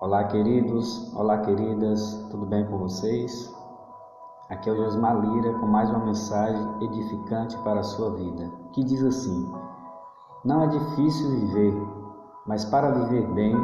[0.00, 3.52] Olá, queridos, olá, queridas, tudo bem com vocês?
[4.48, 8.84] Aqui é o Josmar Lira com mais uma mensagem edificante para a sua vida, que
[8.84, 9.52] diz assim:
[10.44, 11.74] Não é difícil viver,
[12.46, 13.56] mas para viver bem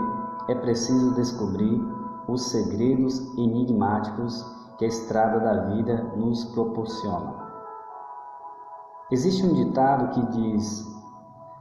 [0.48, 1.80] é preciso descobrir
[2.26, 4.44] os segredos enigmáticos
[4.76, 7.32] que a estrada da vida nos proporciona.
[9.12, 10.84] Existe um ditado que diz: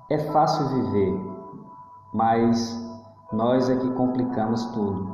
[0.10, 1.16] É fácil viver,
[2.12, 2.84] mas
[3.34, 5.12] nós é que complicamos tudo.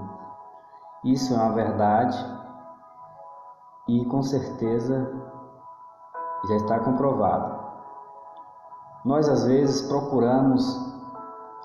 [1.05, 2.17] Isso é uma verdade
[3.87, 5.09] e com certeza
[6.49, 7.57] já está comprovado.
[9.05, 10.65] Nós às vezes procuramos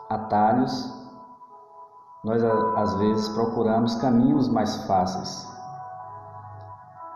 [0.08, 0.94] atalhos,
[2.22, 5.52] nós às vezes procuramos caminhos mais fáceis.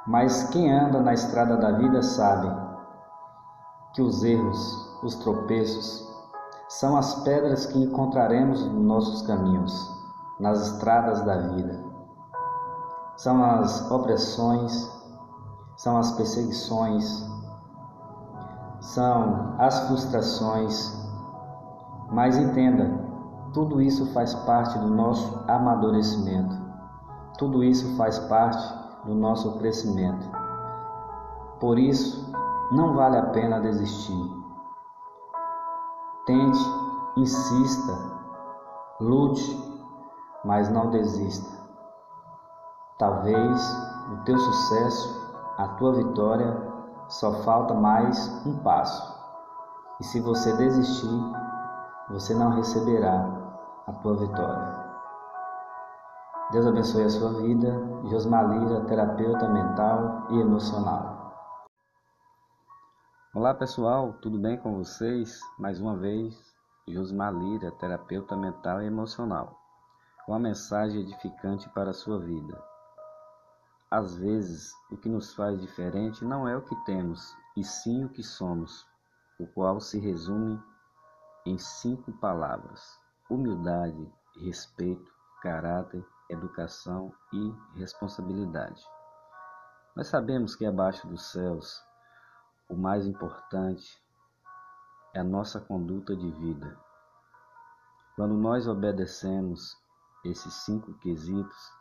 [0.05, 2.51] Mas quem anda na estrada da vida sabe
[3.95, 6.09] que os erros, os tropeços,
[6.69, 9.91] são as pedras que encontraremos nos nossos caminhos,
[10.39, 11.83] nas estradas da vida.
[13.17, 14.89] São as opressões,
[15.77, 17.27] são as perseguições,
[18.81, 20.97] são as frustrações.
[22.11, 23.01] Mas entenda,
[23.53, 26.55] tudo isso faz parte do nosso amadurecimento.
[27.39, 28.63] Tudo isso faz parte
[29.05, 30.29] do nosso crescimento.
[31.59, 32.31] Por isso,
[32.71, 34.38] não vale a pena desistir.
[36.29, 36.61] Tente,
[37.17, 37.99] insista,
[39.01, 39.41] lute,
[40.45, 41.59] mas não desista.
[42.99, 43.63] Talvez
[44.13, 46.55] o teu sucesso, a tua vitória,
[47.09, 49.19] só falta mais um passo.
[50.01, 51.19] E se você desistir,
[52.11, 53.27] você não receberá
[53.87, 54.85] a tua vitória.
[56.51, 57.73] Deus abençoe a sua vida.
[58.05, 61.18] Josmalira, terapeuta mental e emocional.
[63.35, 65.39] Olá pessoal, tudo bem com vocês?
[65.59, 66.35] Mais uma vez,
[66.89, 69.55] Josmar Lira, terapeuta mental e emocional,
[70.25, 72.59] com uma mensagem edificante para a sua vida.
[73.91, 78.09] Às vezes, o que nos faz diferente não é o que temos, e sim o
[78.09, 78.87] que somos,
[79.39, 80.59] o qual se resume
[81.45, 85.13] em cinco palavras: humildade, respeito,
[85.43, 88.83] caráter, educação e responsabilidade.
[89.95, 91.87] Nós sabemos que abaixo dos céus
[92.69, 94.03] o mais importante
[95.15, 96.79] é a nossa conduta de vida.
[98.15, 99.75] Quando nós obedecemos
[100.23, 101.73] esses cinco quesitos,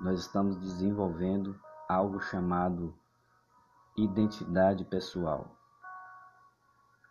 [0.00, 1.58] nós estamos desenvolvendo
[1.88, 2.92] algo chamado
[3.96, 5.56] identidade pessoal.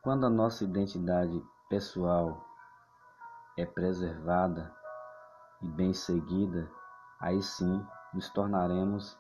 [0.02, 2.46] Quando a nossa identidade pessoal
[3.58, 4.76] é preservada
[5.62, 6.70] e bem seguida,
[7.20, 9.18] aí sim nos tornaremos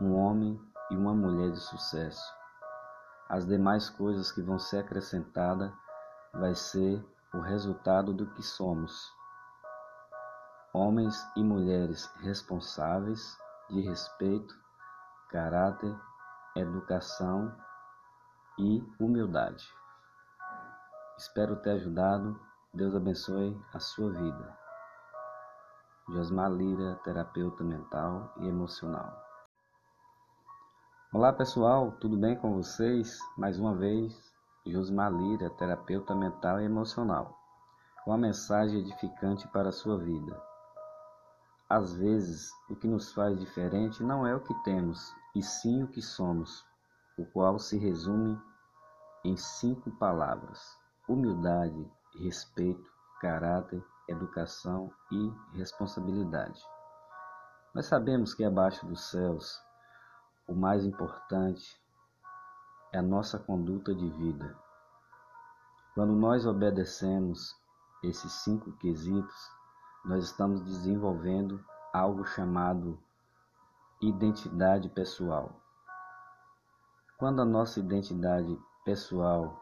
[0.00, 0.58] um homem
[0.90, 2.39] e uma mulher de sucesso.
[3.30, 5.72] As demais coisas que vão ser acrescentadas
[6.34, 7.00] vai ser
[7.32, 9.08] o resultado do que somos.
[10.72, 13.38] Homens e mulheres responsáveis,
[13.70, 14.52] de respeito,
[15.28, 15.96] caráter,
[16.56, 17.54] educação
[18.58, 19.64] e humildade.
[21.16, 22.36] Espero ter ajudado.
[22.74, 24.58] Deus abençoe a sua vida.
[26.08, 29.29] Josmar Lira, terapeuta mental e emocional.
[31.12, 33.18] Olá pessoal, tudo bem com vocês?
[33.36, 34.32] Mais uma vez,
[34.64, 37.36] Josmar Lira, terapeuta mental e emocional,
[38.04, 40.40] com uma mensagem edificante para a sua vida.
[41.68, 45.88] Às vezes, o que nos faz diferente não é o que temos, e sim o
[45.88, 46.64] que somos,
[47.18, 48.40] o qual se resume
[49.24, 50.78] em cinco palavras:
[51.08, 51.90] humildade,
[52.20, 52.88] respeito,
[53.20, 56.62] caráter, educação e responsabilidade.
[57.74, 59.60] Nós sabemos que abaixo dos céus
[60.50, 61.80] o mais importante
[62.92, 64.58] é a nossa conduta de vida.
[65.94, 67.56] Quando nós obedecemos
[68.02, 69.48] esses cinco quesitos,
[70.04, 72.98] nós estamos desenvolvendo algo chamado
[74.02, 75.54] identidade pessoal.
[77.16, 79.56] Quando a nossa identidade pessoal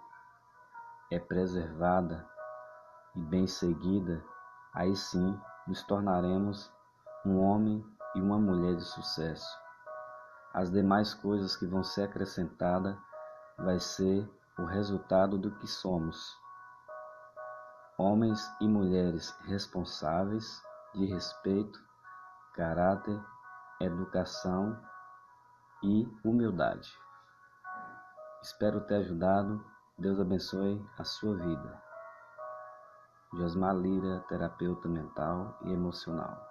[1.10, 2.26] é preservada
[3.14, 4.24] e bem seguida,
[4.72, 6.72] aí sim nos tornaremos
[7.26, 7.84] um homem
[8.14, 9.67] e uma mulher de sucesso.
[10.58, 12.96] As demais coisas que vão ser acrescentadas
[13.56, 14.28] vai ser
[14.58, 16.36] o resultado do que somos.
[17.96, 20.60] Homens e mulheres responsáveis,
[20.96, 21.80] de respeito,
[22.56, 23.24] caráter,
[23.80, 24.76] educação
[25.80, 26.92] e humildade.
[28.42, 29.64] Espero ter ajudado.
[29.96, 31.82] Deus abençoe a sua vida.
[33.34, 36.47] Josmar Lira, terapeuta mental e emocional.